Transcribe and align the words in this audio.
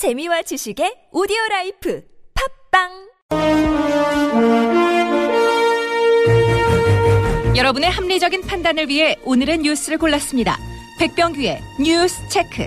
재미와 0.00 0.40
지식의 0.40 1.12
오디오 1.12 1.36
life 1.50 2.02
팟빵 2.72 2.88
여러분의 7.54 7.90
합리적인 7.90 8.40
판단을 8.46 8.88
위해 8.88 9.16
오늘의 9.24 9.58
뉴스를 9.58 9.98
골랐습니다. 9.98 10.56
백병규의 10.98 11.60
뉴스 11.80 12.16
체크. 12.30 12.66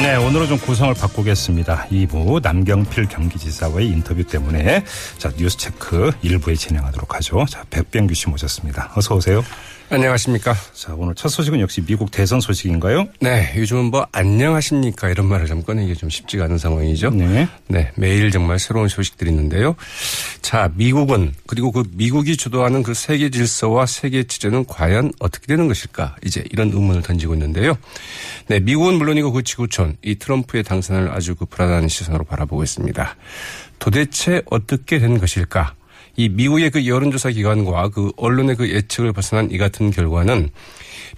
네, 0.00 0.14
오늘은 0.14 0.46
좀 0.46 0.58
구성을 0.58 0.94
바꾸겠습니다. 0.94 1.88
2부 1.88 2.40
남경필 2.42 3.08
경기지사와의 3.08 3.88
인터뷰 3.88 4.22
때문에 4.22 4.84
자 5.18 5.32
뉴스 5.36 5.56
체크 5.56 6.12
1부에 6.22 6.56
진행하도록 6.56 7.12
하죠. 7.16 7.44
자 7.48 7.64
백병규 7.70 8.14
씨 8.14 8.28
모셨습니다. 8.28 8.92
어서 8.94 9.16
오세요. 9.16 9.42
안녕하십니까. 9.90 10.54
자 10.72 10.94
오늘 10.94 11.14
첫 11.14 11.28
소식은 11.28 11.60
역시 11.60 11.82
미국 11.84 12.10
대선 12.10 12.40
소식인가요? 12.40 13.06
네, 13.20 13.52
요즘은 13.56 13.86
뭐 13.86 14.06
안녕하십니까 14.12 15.10
이런 15.10 15.26
말을 15.26 15.46
좀 15.46 15.62
꺼내기 15.62 15.94
좀 15.94 16.08
쉽지가 16.08 16.44
않은 16.44 16.58
상황이죠. 16.58 17.10
네. 17.10 17.46
네, 17.68 17.92
매일 17.94 18.30
정말 18.30 18.58
새로운 18.58 18.88
소식들이 18.88 19.30
있는데요. 19.30 19.76
자, 20.40 20.70
미국은 20.74 21.34
그리고 21.46 21.70
그 21.70 21.84
미국이 21.92 22.36
주도하는 22.36 22.82
그 22.82 22.94
세계 22.94 23.28
질서와 23.28 23.86
세계秩序는 23.86 24.64
과연 24.66 25.12
어떻게 25.20 25.46
되는 25.46 25.68
것일까? 25.68 26.16
이제 26.24 26.44
이런 26.50 26.68
의문을 26.68 27.02
던지고 27.02 27.34
있는데요. 27.34 27.76
네, 28.48 28.60
미국은 28.60 28.94
물론이고 28.94 29.32
그 29.32 29.42
지구촌 29.42 29.96
이 30.02 30.16
트럼프의 30.16 30.64
당선을 30.64 31.10
아주 31.10 31.34
그 31.34 31.44
불안한 31.46 31.88
시선으로 31.88 32.24
바라보고 32.24 32.62
있습니다. 32.62 33.16
도대체 33.78 34.42
어떻게 34.50 34.98
된 34.98 35.18
것일까? 35.18 35.74
이 36.16 36.28
미국의 36.28 36.70
그 36.70 36.86
여론조사 36.86 37.30
기관과 37.30 37.88
그 37.88 38.12
언론의 38.16 38.56
그 38.56 38.70
예측을 38.70 39.12
벗어난 39.12 39.50
이 39.50 39.58
같은 39.58 39.90
결과는 39.90 40.50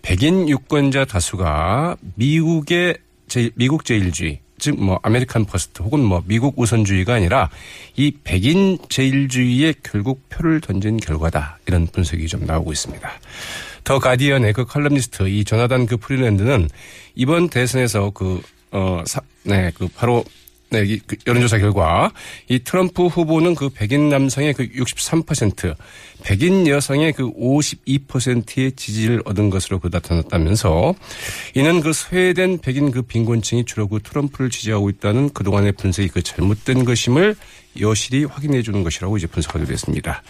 백인 0.02 0.48
유권자 0.48 1.04
다수가 1.04 1.96
미국의 2.14 2.96
제, 3.28 3.50
미국 3.54 3.84
제일주의 3.84 4.40
즉 4.58 4.76
뭐 4.78 4.98
American 5.02 5.44
First 5.44 5.82
혹은 5.82 6.00
뭐 6.00 6.22
미국 6.26 6.58
우선주의가 6.58 7.14
아니라 7.14 7.50
이 7.96 8.12
백인 8.24 8.78
제일주의에 8.88 9.74
결국 9.82 10.28
표를 10.28 10.60
던진 10.60 10.96
결과다 10.96 11.58
이런 11.66 11.86
분석이 11.86 12.26
좀 12.26 12.46
나오고 12.46 12.72
있습니다. 12.72 13.10
더 13.84 13.98
가디언의 13.98 14.52
그 14.52 14.64
칼럼니스트 14.64 15.28
이 15.28 15.44
조나단 15.44 15.86
그 15.86 15.96
프리랜드는 15.96 16.68
이번 17.14 17.48
대선에서 17.48 18.10
그 18.10 18.40
어, 18.72 19.02
사, 19.06 19.20
네, 19.44 19.70
그 19.74 19.88
바로 19.88 20.24
네, 20.70 20.84
이 20.84 21.00
그 21.06 21.16
여론조사 21.26 21.58
결과 21.58 22.10
이 22.48 22.58
트럼프 22.58 23.06
후보는 23.06 23.54
그 23.54 23.68
백인 23.68 24.08
남성의 24.08 24.54
그 24.54 24.68
63%, 24.68 25.76
백인 26.24 26.66
여성의 26.66 27.12
그 27.12 27.30
52%의 27.32 28.72
지지를 28.72 29.22
얻은 29.24 29.50
것으로 29.50 29.78
그 29.78 29.88
나타났다면서 29.92 30.94
이는 31.54 31.80
그 31.80 31.92
소외된 31.92 32.58
백인 32.58 32.90
그 32.90 33.02
빈곤층이 33.02 33.64
주로 33.64 33.86
그 33.86 34.00
트럼프를 34.02 34.50
지지하고 34.50 34.90
있다는 34.90 35.30
그동안의 35.30 35.72
분석이 35.72 36.08
그 36.08 36.22
잘못된 36.22 36.84
것임을 36.84 37.36
여실히 37.80 38.24
확인해 38.24 38.62
주는 38.62 38.82
것이라고 38.82 39.18
이제 39.18 39.26
분석하기도 39.26 39.72
했습니다. 39.72 40.22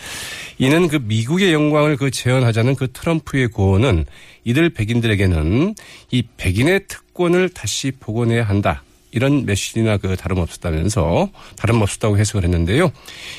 이는 0.59 0.89
그 0.89 0.97
미국의 0.97 1.53
영광을 1.53 1.97
그 1.97 2.11
재현하자는 2.11 2.75
그 2.75 2.93
트럼프의 2.93 3.49
고언은 3.49 4.05
이들 4.45 4.71
백인들에게는 4.71 5.75
이 6.11 6.23
백인의 6.37 6.89
특권을 6.89 7.49
다시 7.49 7.93
복원해야 7.99 8.45
한다. 8.45 8.83
이런 9.11 9.47
메시지나 9.47 9.97
그 9.99 10.17
다름없었다면서 10.17 11.31
다름없었다고 11.57 12.19
해석을 12.19 12.45
했는데요. 12.45 12.91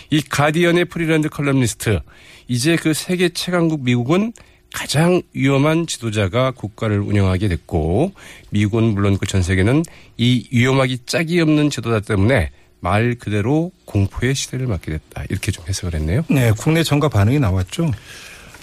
이 0.10 0.22
가디언의 0.22 0.86
프리랜드 0.86 1.30
컬럼니스트 1.30 2.00
이제 2.48 2.76
그 2.76 2.94
세계 2.94 3.30
최강국 3.30 3.84
미국은 3.84 4.34
가장 4.74 5.22
위험한 5.34 5.88
지도자가 5.88 6.52
국가를 6.52 7.00
운영하게 7.00 7.48
됐고 7.48 8.12
미국은 8.50 8.94
물론 8.94 9.18
그 9.18 9.26
전 9.26 9.42
세계는 9.42 9.84
이 10.18 10.48
위험하기 10.52 11.00
짝이 11.06 11.40
없는 11.42 11.70
지도자 11.70 12.00
때문에 12.00 12.52
말 12.80 13.16
그대로 13.16 13.72
공포의 13.86 14.36
시대를 14.36 14.68
맞게 14.68 14.92
됐다. 14.92 15.24
이렇게 15.30 15.52
좀 15.52 15.66
해석을 15.68 16.00
했네요. 16.00 16.24
네, 16.30 16.52
국내 16.52 16.84
정가 16.84 17.10
반응이 17.10 17.40
나왔죠. 17.40 17.92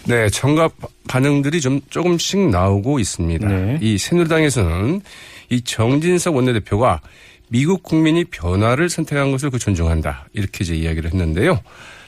네, 0.06 0.28
정가 0.28 0.68
반응들이 1.08 1.60
좀 1.60 1.80
조금씩 1.90 2.50
나오고 2.50 2.98
있습니다. 2.98 3.48
네. 3.48 3.78
이 3.80 3.98
새누리당에서는 3.98 5.00
이 5.54 5.60
정진석 5.62 6.36
원내대표가 6.36 7.00
미국 7.48 7.82
국민이 7.82 8.24
변화를 8.24 8.88
선택한 8.88 9.30
것을 9.30 9.50
그 9.50 9.58
존중한다. 9.58 10.28
이렇게 10.32 10.64
이제 10.64 10.74
이야기를 10.74 11.12
했는데요. 11.12 11.60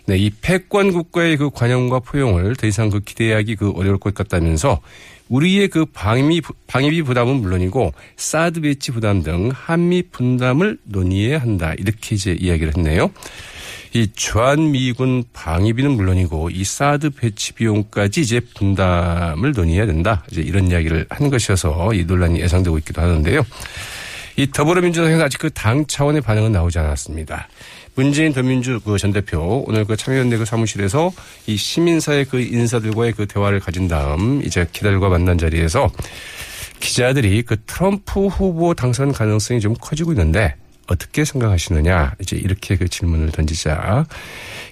네, 0.07 0.17
이 0.17 0.31
패권 0.31 0.93
국가의 0.93 1.37
그 1.37 1.51
관용과 1.51 2.01
포용을 2.01 2.55
더 2.55 2.67
이상 2.67 2.91
그 2.91 3.01
기대하기 3.01 3.57
그 3.57 3.71
어려울 3.71 3.99
것 3.99 4.15
같다면서 4.15 4.81
우리의 5.29 5.69
그 5.69 5.85
방위, 5.87 6.41
방위비 6.69 7.03
부담은 7.03 7.41
물론이고 7.41 7.93
사드 8.17 8.61
배치 8.61 8.93
부담 8.93 9.23
등 9.25 9.51
한미 9.53 10.05
분담을 10.11 10.79
논의해야 10.85 11.39
한다. 11.39 11.75
이렇게 11.77 12.15
이제 12.15 12.37
이야기를 12.39 12.77
했네요. 12.77 13.11
이 13.93 14.09
주한미군 14.15 15.25
방위비는 15.33 15.93
물론이고 15.93 16.51
이 16.51 16.65
사드 16.65 17.11
배치 17.11 17.53
비용까지 17.55 18.21
이제 18.21 18.41
분담을 18.41 19.53
논의해야 19.53 19.87
된다. 19.87 20.25
이제 20.31 20.43
이런 20.43 20.71
이야기를 20.71 21.07
한 21.09 21.31
것이어서 21.31 21.95
이 21.95 22.05
논란이 22.05 22.41
예상되고 22.41 22.79
있기도 22.79 23.01
하는데요. 23.03 23.43
이 24.37 24.51
더불어민주당에서 24.51 25.25
아직 25.25 25.39
그 25.39 25.49
당 25.51 25.87
차원의 25.87 26.21
반응은 26.21 26.53
나오지 26.53 26.79
않았습니다. 26.79 27.49
문재인 27.95 28.35
더민주 28.35 28.81
그 28.85 28.99
전 28.99 29.13
대표 29.13 29.65
오늘 29.67 29.87
그 29.87 29.97
참여연대 29.97 30.37
그 30.37 30.45
사무실에서 30.45 31.11
이 31.47 31.57
시민사회 31.57 32.25
그 32.25 32.41
인사들과의 32.41 33.13
그 33.13 33.27
대화를 33.27 33.61
가진 33.61 33.89
다음 33.89 34.43
이제 34.45 34.67
기다들과 34.71 35.09
만난 35.09 35.39
자리에서 35.39 35.91
기자들이 36.81 37.41
그 37.43 37.57
트럼프 37.65 38.27
후보 38.27 38.75
당선 38.75 39.13
가능성이 39.13 39.61
좀 39.61 39.75
커지고 39.81 40.13
있는데 40.13 40.55
어떻게 40.87 41.25
생각하시느냐 41.25 42.15
이제 42.21 42.37
이렇게 42.37 42.77
그 42.77 42.89
질문을 42.89 43.33
던지자 43.33 44.07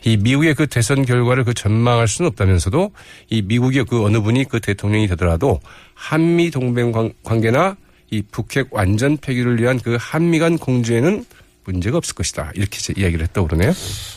이 0.05 0.17
미국의 0.17 0.55
그 0.55 0.67
대선 0.67 1.05
결과를 1.05 1.45
그 1.45 1.55
전망할 1.55 2.09
수는 2.09 2.29
없다면서도 2.31 2.93
이 3.31 3.43
미국의 3.43 3.85
그 3.87 4.05
어느 4.05 4.21
분이 4.21 4.45
그 4.45 4.61
대통령이 4.61 5.09
되더라도 5.09 5.61
한미 5.95 6.51
동맹 6.51 6.93
관계나 7.23 7.77
이 8.11 8.23
북핵 8.31 8.69
완전 8.71 9.17
폐기를 9.17 9.61
위한 9.61 9.81
그 9.81 9.97
한미 9.99 10.39
간 10.39 10.59
공조에는 10.59 11.25
문제가 11.65 11.97
없을 11.97 12.15
것이다. 12.15 12.53
이렇게 12.55 12.77
이제 12.79 12.93
이야기를 12.97 13.25
했다고 13.25 13.49
그러네요. 13.49 13.73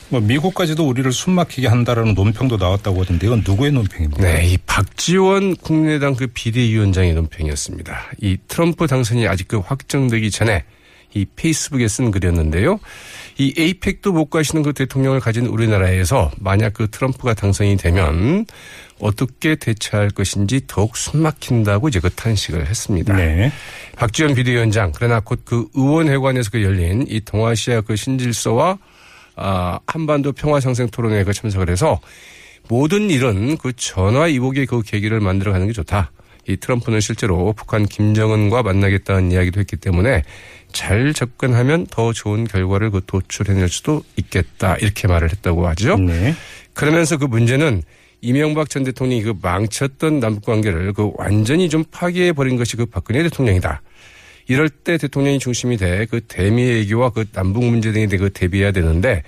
뭐 0.09 0.19
미국까지도 0.19 0.85
우리를 0.87 1.09
숨막히게 1.11 1.67
한다라는 1.67 2.13
논평도 2.13 2.57
나왔다고 2.57 3.01
하던데 3.01 3.27
이건 3.27 3.43
누구의 3.45 3.71
논평입니까? 3.71 4.21
네, 4.21 4.47
이 4.47 4.57
박지원 4.65 5.55
국민의당 5.55 6.15
그 6.15 6.27
비대위원장의 6.27 7.13
논평이었습니다. 7.13 8.11
이 8.21 8.37
트럼프 8.47 8.87
당선이 8.87 9.27
아직 9.27 9.47
그 9.47 9.59
확정되기 9.59 10.29
전에 10.29 10.65
이 11.13 11.25
페이스북에 11.35 11.87
쓴 11.87 12.11
글이었는데요. 12.11 12.79
이 13.37 13.53
에이펙도 13.57 14.11
못 14.11 14.29
가시는 14.29 14.63
그 14.63 14.73
대통령을 14.73 15.19
가진 15.19 15.45
우리나라에서 15.45 16.31
만약 16.37 16.73
그 16.73 16.89
트럼프가 16.89 17.33
당선이 17.33 17.77
되면 17.77 18.45
어떻게 18.99 19.55
대처할 19.55 20.09
것인지 20.09 20.61
더욱 20.67 20.97
숨막힌다고 20.97 21.87
이제 21.87 21.99
그 21.99 22.09
탄식을 22.09 22.67
했습니다. 22.67 23.15
네. 23.15 23.51
박지원 23.95 24.33
비대위원장 24.33 24.91
그러나 24.93 25.19
곧 25.19 25.45
그 25.45 25.67
의원회관에서 25.75 26.49
그 26.51 26.61
열린 26.61 27.05
이 27.07 27.21
동아시아 27.21 27.81
그 27.81 27.95
신질서와 27.95 28.77
아, 29.37 29.79
한반도 29.87 30.33
평화상생 30.33 30.89
토론회에 30.89 31.23
그 31.23 31.31
참석을 31.31 31.69
해서 31.69 31.99
모든 32.67 33.09
일은 33.09 33.57
그 33.57 33.71
전화 33.75 34.27
이복의 34.27 34.65
그 34.65 34.81
계기를 34.81 35.19
만들어가는 35.21 35.67
게 35.67 35.73
좋다. 35.73 36.11
이 36.47 36.57
트럼프는 36.57 37.01
실제로 37.01 37.53
북한 37.53 37.85
김정은과 37.85 38.63
만나겠다는 38.63 39.31
이야기도 39.31 39.59
했기 39.59 39.75
때문에 39.75 40.23
잘 40.71 41.13
접근하면 41.13 41.85
더 41.87 42.13
좋은 42.13 42.45
결과를 42.45 42.91
그 42.91 43.01
도출해낼 43.05 43.69
수도 43.69 44.03
있겠다 44.15 44.75
이렇게 44.77 45.07
말을 45.07 45.31
했다고 45.31 45.67
하죠. 45.69 45.97
네. 45.97 46.33
그러면서 46.73 47.17
그 47.17 47.25
문제는 47.25 47.83
이명박 48.21 48.69
전 48.69 48.83
대통령이 48.83 49.23
그 49.23 49.33
망쳤던 49.41 50.19
남북 50.19 50.45
관계를 50.45 50.93
그 50.93 51.11
완전히 51.15 51.69
좀 51.69 51.83
파괴해 51.91 52.33
버린 52.33 52.57
것이 52.57 52.75
그 52.77 52.85
박근혜 52.85 53.23
대통령이다. 53.23 53.81
이럴 54.47 54.69
때 54.69 54.97
대통령이 54.97 55.39
중심이 55.39 55.77
돼 55.77 56.05
그 56.09 56.21
대미 56.21 56.63
외교와 56.63 57.09
그 57.09 57.25
남북 57.31 57.65
문제 57.65 57.91
등에 57.91 58.07
대해 58.07 58.17
그 58.17 58.29
대비해야 58.29 58.71
되는데 58.71 59.23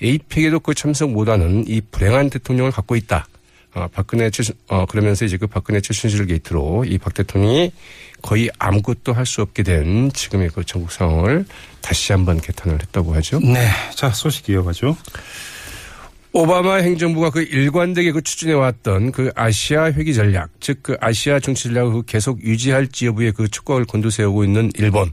에이펙에도 0.00 0.60
그 0.60 0.74
참석 0.74 1.10
못하는 1.12 1.64
이 1.68 1.80
불행한 1.80 2.30
대통령을 2.30 2.72
갖고 2.72 2.96
있다. 2.96 3.26
어, 3.74 3.88
박근혜 3.92 4.30
최 4.30 4.42
어, 4.68 4.84
그러면서 4.86 5.24
이제 5.24 5.36
그 5.38 5.46
박근혜 5.46 5.80
최순실 5.80 6.26
게이트로 6.26 6.84
이 6.86 6.98
박 6.98 7.14
대통령이 7.14 7.72
거의 8.20 8.50
아무것도 8.58 9.12
할 9.12 9.26
수 9.26 9.40
없게 9.42 9.62
된 9.62 10.12
지금의 10.12 10.50
그 10.50 10.64
전국 10.64 10.92
상황을 10.92 11.44
다시 11.80 12.12
한번 12.12 12.40
개탄을 12.40 12.80
했다고 12.82 13.14
하죠. 13.16 13.40
네. 13.40 13.68
자, 13.94 14.10
소식 14.10 14.48
이어가죠. 14.48 14.96
오바마 16.34 16.76
행정부가 16.76 17.28
그 17.30 17.42
일관되게 17.42 18.10
그 18.12 18.22
추진해 18.22 18.54
왔던 18.54 19.12
그 19.12 19.30
아시아 19.34 19.92
회기 19.92 20.14
전략, 20.14 20.48
즉 20.60 20.82
그 20.82 20.96
아시아 20.98 21.38
정치 21.40 21.64
전략을 21.64 21.92
그 21.92 22.02
계속 22.06 22.42
유지할지 22.42 23.06
여부에 23.06 23.32
그 23.32 23.48
촉각을 23.48 23.84
곤두세우고 23.84 24.44
있는 24.44 24.70
일본. 24.78 25.12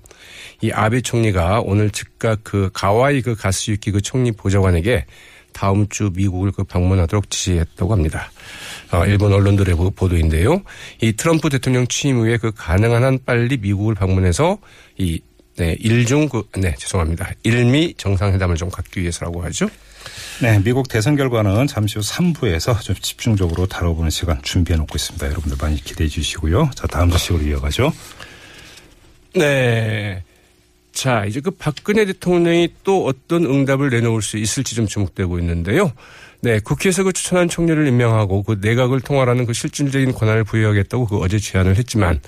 이 0.61 0.71
아베 0.71 1.01
총리가 1.01 1.61
오늘 1.65 1.89
즉각 1.89 2.39
그 2.43 2.69
가와이 2.73 3.21
그 3.21 3.35
가스유키 3.35 3.91
그 3.91 4.01
총리 4.01 4.31
보좌관에게 4.31 5.05
다음 5.51 5.87
주 5.89 6.09
미국을 6.15 6.51
그 6.53 6.63
방문하도록 6.63 7.29
지시했다고 7.29 7.91
합니다. 7.91 8.31
어, 8.91 9.05
일본 9.05 9.33
언론들의 9.33 9.75
보- 9.75 9.91
보도인데요. 9.91 10.61
이 11.01 11.13
트럼프 11.13 11.49
대통령 11.49 11.87
취임 11.87 12.17
후에 12.17 12.37
그 12.37 12.51
가능한 12.55 13.03
한 13.03 13.19
빨리 13.25 13.57
미국을 13.57 13.95
방문해서 13.95 14.57
이 14.97 15.19
네, 15.57 15.75
일중 15.79 16.29
그, 16.29 16.43
네, 16.57 16.73
죄송합니다. 16.77 17.31
일미 17.43 17.93
정상회담을 17.97 18.55
좀 18.55 18.69
갖기 18.69 19.01
위해서라고 19.01 19.43
하죠. 19.43 19.67
네, 20.41 20.57
미국 20.63 20.87
대선 20.87 21.17
결과는 21.17 21.67
잠시 21.67 21.99
후 21.99 22.01
3부에서 22.01 22.79
좀 22.81 22.95
집중적으로 22.95 23.65
다뤄보는 23.67 24.09
시간 24.09 24.41
준비해 24.41 24.77
놓고 24.77 24.95
있습니다. 24.95 25.25
여러분들 25.27 25.57
많이 25.61 25.75
기대해 25.83 26.07
주시고요. 26.07 26.71
자, 26.75 26.87
다음 26.87 27.09
소식으로 27.11 27.43
이어가죠. 27.43 27.91
네. 29.35 30.23
자, 30.93 31.25
이제 31.25 31.39
그 31.41 31.51
박근혜 31.51 32.05
대통령이 32.05 32.69
또 32.83 33.05
어떤 33.05 33.43
응답을 33.45 33.89
내놓을 33.89 34.21
수 34.21 34.37
있을지 34.37 34.75
좀 34.75 34.87
주목되고 34.87 35.39
있는데요. 35.39 35.91
네, 36.41 36.59
국회에서 36.59 37.03
그 37.03 37.11
추천한 37.11 37.49
총리를 37.49 37.85
임명하고 37.85 38.43
그 38.43 38.59
내각을 38.61 39.01
통할하는 39.01 39.45
그 39.45 39.51
실질적인 39.51 40.13
권한을 40.13 40.45
부여하겠다고 40.45 41.07
그 41.07 41.17
어제 41.17 41.37
제안을 41.37 41.75
했지만 41.75 42.21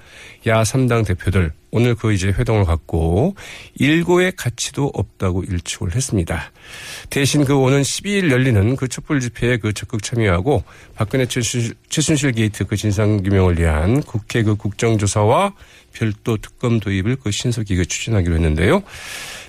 야 0.48 0.63
3당 0.63 1.06
대표들 1.06 1.54
오늘 1.72 1.96
그 1.96 2.12
이제 2.12 2.28
회동을 2.28 2.66
갖고 2.66 3.36
일고의 3.75 4.34
가치도 4.36 4.92
없다고 4.94 5.44
일축을 5.44 5.96
했습니다. 5.96 6.52
대신 7.10 7.46
그 7.46 7.56
오는 7.56 7.81
12일 7.81 8.31
열리는 8.31 8.75
그 8.75 8.90
촛불 8.90 9.22
집회에 9.22 9.56
그 9.56 9.72
적극 9.72 10.04
참여하고 10.04 10.66
박근혜 10.96 11.25
최순실, 11.25 11.75
최순실 11.88 12.34
게이트 12.34 12.66
그 12.66 12.75
진상규명을 12.75 13.60
위한 13.60 14.04
국회 14.04 14.44
그 14.44 14.56
국정조사와 14.56 15.54
별도 15.94 16.36
특검 16.36 16.81
도입을 16.81 17.16
그 17.16 17.31
신속히 17.31 17.78
그 17.78 17.86
추진하기로 17.86 18.36
했는데요. 18.36 18.84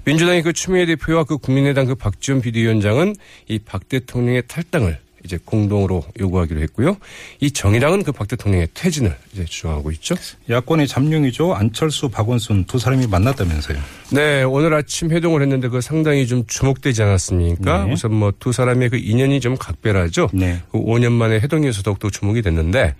민주당의 0.04 0.42
그 0.42 0.52
추미애 0.52 0.84
대표와 0.86 1.24
그 1.24 1.38
국민의당 1.38 1.86
그 1.86 1.94
박지원 1.94 2.40
비대위원장은 2.40 3.14
이 3.48 3.58
박 3.58 3.88
대통령의 3.88 4.42
탈당을 4.48 4.98
이제 5.24 5.38
공동으로 5.44 6.04
요구하기로 6.18 6.60
했고요. 6.62 6.96
이 7.38 7.52
정의당은 7.52 8.02
그 8.02 8.10
박 8.10 8.26
대통령의 8.26 8.66
퇴진을 8.74 9.14
이제 9.32 9.44
주장하고 9.44 9.92
있죠. 9.92 10.16
야권의 10.50 10.88
잠룡이죠. 10.88 11.54
안철수, 11.54 12.08
박원순 12.08 12.64
두 12.64 12.80
사람이 12.80 13.06
만났다면서요. 13.06 13.78
네, 14.10 14.42
오늘 14.42 14.74
아침 14.74 15.12
회동을 15.12 15.42
했는데 15.42 15.68
그 15.68 15.80
상당히 15.80 16.26
좀 16.26 16.44
주목되지 16.48 17.02
않았습니까? 17.04 17.84
네. 17.84 17.92
우선 17.92 18.14
뭐 18.14 18.32
두 18.40 18.50
사람의 18.50 18.90
그 18.90 18.96
인연이 18.96 19.38
좀 19.40 19.56
각별하죠. 19.56 20.30
네. 20.32 20.60
그 20.72 20.78
5년 20.78 21.12
만에 21.12 21.36
회동에서 21.38 21.82
더욱더 21.82 22.10
주목이 22.10 22.42
됐는데 22.42 22.96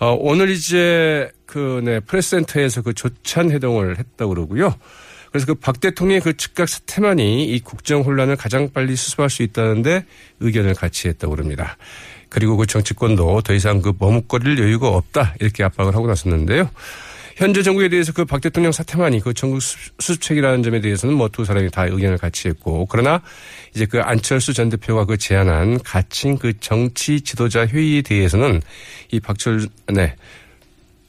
어, 0.00 0.16
오늘 0.18 0.50
이제 0.50 1.30
그 1.46 1.80
네, 1.84 2.00
프레스센터에서 2.00 2.82
그 2.82 2.94
조찬 2.94 3.52
회동을 3.52 3.96
했다고 4.00 4.30
그러고요. 4.34 4.74
그래서 5.34 5.46
그 5.46 5.54
박 5.56 5.80
대통령의 5.80 6.20
그 6.20 6.36
즉각 6.36 6.68
사퇴만이 6.68 7.46
이 7.46 7.58
국정 7.58 8.02
혼란을 8.02 8.36
가장 8.36 8.70
빨리 8.72 8.94
수습할 8.94 9.28
수 9.28 9.42
있다는데 9.42 10.04
의견을 10.38 10.74
같이 10.74 11.08
했다고 11.08 11.34
그럽니다. 11.34 11.76
그리고 12.28 12.56
그 12.56 12.66
정치권도 12.66 13.40
더 13.42 13.52
이상 13.52 13.82
그 13.82 13.92
머뭇거릴 13.98 14.56
여유가 14.60 14.88
없다 14.90 15.34
이렇게 15.40 15.64
압박을 15.64 15.92
하고 15.96 16.06
나섰는데요. 16.06 16.70
현재 17.34 17.62
정국에 17.64 17.88
대해서 17.88 18.12
그 18.12 18.24
박 18.26 18.40
대통령 18.42 18.70
사퇴만이 18.70 19.18
그 19.18 19.32
수습- 19.34 19.94
수습책이라는 19.98 20.62
점에 20.62 20.80
대해서는 20.80 21.16
뭐 21.16 21.26
두 21.28 21.44
사람이 21.44 21.68
다 21.72 21.84
의견을 21.86 22.16
같이 22.18 22.46
했고 22.46 22.86
그러나 22.86 23.20
이제 23.74 23.86
그 23.86 24.00
안철수 24.00 24.52
전 24.54 24.68
대표가 24.68 25.04
그 25.04 25.16
제안한 25.16 25.80
가칭 25.82 26.38
그 26.38 26.52
정치 26.60 27.20
지도자 27.22 27.66
회의에 27.66 28.02
대해서는 28.02 28.62
이 29.10 29.18
박철 29.18 29.66
네. 29.92 30.14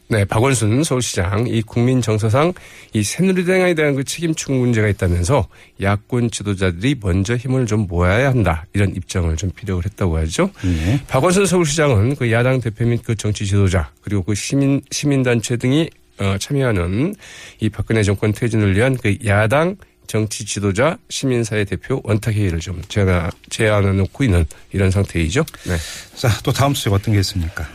네, 0.08 0.24
박원순 0.24 0.84
서울시장 0.84 1.48
이 1.48 1.64
국민 1.64 2.02
정서상 2.02 2.54
이 2.94 3.02
새누리당에 3.02 3.74
대한 3.74 3.96
그 3.96 4.04
책임 4.04 4.36
추궁 4.36 4.60
문제가 4.60 4.88
있다면서 4.88 5.48
야권 5.82 6.30
지도자들이 6.30 6.96
먼저 7.02 7.36
힘을 7.36 7.66
좀 7.66 7.88
모아야 7.88 8.30
한다 8.30 8.66
이런 8.74 8.96
입장을 8.96 9.36
좀 9.36 9.50
피력을 9.50 9.84
했다고 9.84 10.18
하죠. 10.20 10.52
네. 10.64 11.02
박원순 11.08 11.48
서울시장은 11.48 12.16
그 12.18 12.32
야당 12.32 12.62
대표 12.62 12.86
및 12.86 13.02
그 13.04 13.16
정치 13.16 13.48
지도자 13.48 13.90
그리고 14.02 14.22
그 14.22 14.36
시민 14.36 14.82
시민단체 14.92 15.58
등이 15.58 15.90
어, 16.20 16.38
참여하는 16.40 17.16
이 17.60 17.70
박근혜 17.70 18.04
정권 18.04 18.32
퇴진을 18.32 18.76
위한 18.76 18.96
그 18.96 19.18
야당 19.26 19.76
정치 20.08 20.46
지도자 20.46 20.98
시민사회 21.10 21.64
대표 21.64 22.00
원탁회의를 22.04 22.60
좀 22.60 22.82
제안, 22.88 23.32
제안해 23.50 23.92
놓고 23.94 24.24
있는 24.24 24.46
이런 24.72 24.92
상태이죠. 24.92 25.44
네. 25.66 25.76
자, 26.16 26.30
또 26.44 26.52
다음 26.52 26.76
소식 26.76 26.94
어떤 26.94 27.16
게 27.16 27.20
있습니까? 27.22 27.68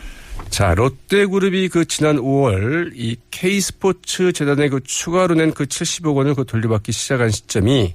자, 0.48 0.74
롯데그룹이 0.74 1.68
그 1.68 1.84
지난 1.84 2.16
5월 2.16 2.92
이 2.94 3.16
K스포츠 3.30 4.32
재단에 4.32 4.68
그 4.68 4.80
추가로 4.82 5.34
낸 5.34 5.52
그 5.52 5.64
70억 5.64 6.14
원을 6.16 6.34
그 6.34 6.44
돌려받기 6.44 6.92
시작한 6.92 7.30
시점이 7.30 7.94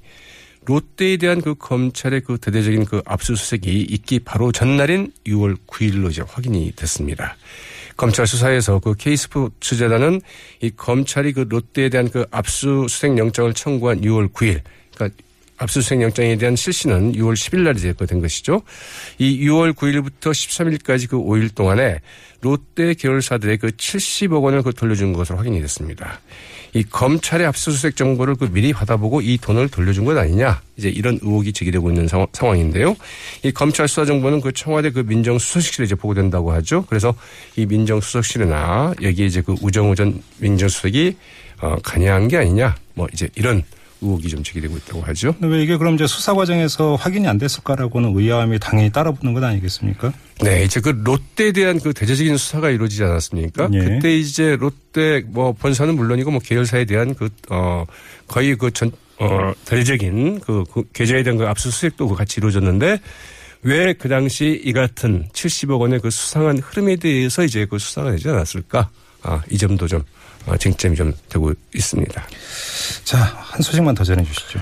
롯데에 0.66 1.18
대한 1.18 1.42
그 1.42 1.54
검찰의 1.56 2.22
그 2.22 2.38
대대적인 2.40 2.86
그 2.86 3.02
압수수색이 3.06 3.82
있기 3.82 4.20
바로 4.20 4.52
전날인 4.52 5.12
6월 5.28 5.58
9일로 5.68 6.10
이제 6.10 6.24
확인이 6.28 6.72
됐습니다. 6.76 7.36
검찰 7.98 8.26
수사에서 8.28 8.80
그 8.80 8.94
K스포츠 8.96 9.78
재단은 9.78 10.22
이 10.62 10.72
검찰이 10.76 11.34
그 11.34 11.46
롯데에 11.48 11.90
대한 11.90 12.10
그 12.10 12.26
압수수색 12.32 13.18
영장을 13.18 13.54
청구한 13.54 14.02
6월 14.02 14.34
9일, 14.34 14.62
그러니까 14.96 15.24
압수수색 15.58 16.02
영장에 16.02 16.38
대한 16.38 16.56
실시는 16.56 17.14
6월 17.14 17.34
10일 17.34 17.60
날이 17.62 17.80
된 18.08 18.20
것이죠. 18.20 18.62
이 19.18 19.48
6월 19.48 19.74
9일부터 19.74 20.32
13일까지 20.32 21.10
그 21.10 21.18
5일 21.18 21.56
동안에 21.56 22.00
롯데 22.42 22.94
계열사들의 22.94 23.58
그 23.58 23.68
70억 23.68 24.44
원을 24.44 24.62
그 24.62 24.74
돌려준 24.74 25.14
것으로 25.14 25.38
확인이 25.38 25.62
됐습니다. 25.62 26.20
이 26.74 26.84
검찰의 26.84 27.48
압수수색 27.48 27.96
정보를 27.96 28.36
그 28.36 28.52
미리 28.52 28.74
받아보고 28.74 29.22
이 29.22 29.38
돈을 29.38 29.70
돌려준 29.70 30.04
것 30.04 30.18
아니냐 30.18 30.62
이제 30.76 30.90
이런 30.90 31.18
의혹이 31.22 31.54
제기되고 31.54 31.90
있는 31.90 32.08
상황, 32.10 32.28
상황인데요. 32.34 32.98
이 33.44 33.52
검찰 33.52 33.88
수사 33.88 34.04
정보는 34.04 34.42
그 34.42 34.52
청와대 34.52 34.90
그 34.90 35.00
민정수석실에 35.00 35.86
이제 35.86 35.96
보고된다고 35.96 36.52
하죠. 36.52 36.86
그래서 36.90 37.16
이 37.56 37.66
민정수석실이나 37.66 38.96
여기에 39.02 39.26
이제 39.26 39.42
그 39.42 39.56
우정우 39.62 39.96
전 39.96 40.22
민정수석이 40.40 41.16
어, 41.62 41.78
관여한 41.82 42.28
게 42.28 42.38
아니냐 42.38 42.76
뭐 42.94 43.08
이제 43.14 43.30
이런 43.36 43.64
의혹이 44.06 44.30
좀 44.30 44.44
제기되고 44.44 44.78
있다고 44.78 45.02
하죠. 45.02 45.36
왜 45.42 45.64
이게 45.64 45.78
그럼 45.78 45.96
이제 45.96 46.08
수사 46.08 46.34
과정에서 46.34 46.96
확인이 46.96 47.28
안 47.28 47.38
됐을까라고는 47.38 48.16
의아함이 48.16 48.60
당연히 48.60 48.92
따라붙는 48.92 49.34
건 49.34 49.44
아니겠습니까? 49.44 50.14
네, 50.42 50.64
이제 50.64 50.80
그 50.80 50.90
롯데에 50.90 51.52
대한 51.52 51.80
그 51.80 51.94
대대적인 51.94 52.38
수사가 52.38 52.70
이루어지지 52.70 53.04
않았습니까? 53.04 53.70
예. 53.74 53.80
그때 53.80 54.16
이제 54.18 54.56
롯데 54.56 55.24
뭐 55.28 55.54
본사는 55.54 55.96
물론이고 55.96 56.32
뭐 56.32 56.40
계열사에 56.40 56.86
대한 56.86 57.16
그, 57.16 57.30
어, 57.50 57.86
거의 58.28 58.56
그 58.56 58.72
전, 58.72 58.92
어, 59.20 59.54
대대적인 59.66 60.42
그, 60.42 60.64
그 60.72 60.84
계좌에 60.94 61.24
대한 61.24 61.38
그 61.38 61.48
압수수색도 61.48 62.08
그 62.08 62.16
같이 62.16 62.40
이루어졌는데 62.40 63.00
왜 63.66 63.94
그 63.94 64.08
당시 64.08 64.62
이 64.64 64.72
같은 64.74 65.28
70억 65.34 65.80
원의 65.80 66.00
그 66.00 66.10
수상한 66.12 66.60
흐름에 66.60 66.96
대해서 66.98 67.44
이제 67.44 67.66
그 67.66 67.80
수사가 67.80 68.12
되지 68.12 68.30
않았을까? 68.30 68.90
아, 69.24 69.42
이 69.50 69.58
점도 69.58 69.88
좀 69.88 70.04
어, 70.46 70.56
쟁점이 70.56 70.96
좀 70.96 71.12
되고 71.30 71.52
있습니다. 71.74 72.28
자, 73.04 73.18
한 73.18 73.62
소식만 73.62 73.96
더 73.96 74.04
전해 74.04 74.24
주시죠. 74.24 74.60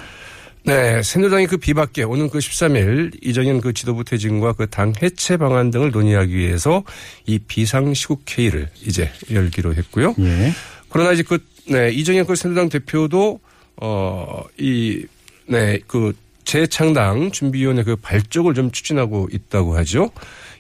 네, 0.66 1.04
새누리당이 1.04 1.48
그 1.48 1.58
비박계 1.58 2.04
오는 2.04 2.30
그 2.30 2.38
13일 2.40 3.18
이정현 3.22 3.60
그 3.60 3.74
지도부 3.74 4.06
퇴진과 4.06 4.54
그 4.54 4.68
당 4.68 4.94
해체 5.02 5.36
방안 5.36 5.70
등을 5.72 5.92
논의하기 5.92 6.34
위해서 6.34 6.84
이 7.26 7.38
비상시국 7.40 8.24
회의를 8.38 8.70
이제 8.86 9.12
열기로 9.30 9.76
했고요. 9.76 10.16
예. 10.20 10.54
그러나 10.88 11.12
이제 11.12 11.24
그, 11.24 11.38
네, 11.68 11.92
이정현 11.92 12.26
그 12.26 12.36
새누리당 12.38 12.70
대표도 12.70 13.42
어, 13.76 14.44
이, 14.58 15.06
네, 15.48 15.80
그 15.86 16.14
재창당 16.54 17.32
준비위원회 17.32 17.82
그 17.82 17.96
발족을 17.96 18.54
좀 18.54 18.70
추진하고 18.70 19.28
있다고 19.32 19.76
하죠. 19.78 20.12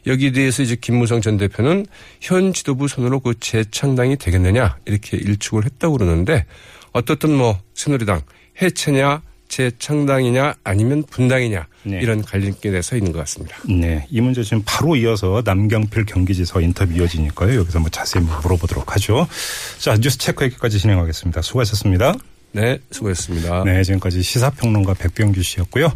여기에 0.07 0.31
대해서 0.31 0.63
이제 0.63 0.75
김무성 0.75 1.21
전 1.21 1.38
대표는 1.38 1.85
현 2.19 2.51
지도부 2.51 2.88
손으로 2.88 3.19
그 3.19 3.35
재창당이 3.39 4.17
되겠느냐 4.17 4.77
이렇게 4.85 5.17
일축을 5.17 5.65
했다고 5.65 5.97
그러는데 5.97 6.47
어떻든 6.93 7.35
뭐 7.35 7.59
새누리당 7.75 8.21
해체냐 8.59 9.21
재창당이냐 9.50 10.55
아니면 10.63 11.03
분당이냐 11.03 11.67
네. 11.83 12.00
이런 12.01 12.23
갈림길에 12.23 12.81
서 12.81 12.95
있는 12.95 13.12
것 13.12 13.19
같습니다. 13.19 13.57
네. 13.69 14.07
이 14.09 14.19
문제 14.19 14.41
지금 14.41 14.63
바로 14.65 14.95
이어서 14.95 15.43
남경필 15.45 16.05
경기지사 16.05 16.59
인터뷰 16.62 16.91
이어지니까요. 16.91 17.59
여기서 17.59 17.79
뭐 17.79 17.89
자세히 17.89 18.23
물어보도록 18.23 18.95
하죠. 18.95 19.27
자, 19.77 19.95
뉴스 19.95 20.17
체크 20.17 20.43
여기까지 20.45 20.79
진행하겠습니다. 20.79 21.43
수고하셨습니다. 21.43 22.15
네, 22.53 22.79
수고했습니다. 22.91 23.63
네. 23.65 23.83
지금까지 23.83 24.22
시사평론가 24.22 24.93
백병규 24.93 25.41
씨였고요. 25.41 25.91